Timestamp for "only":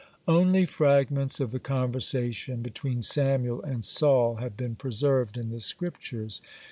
0.27-0.65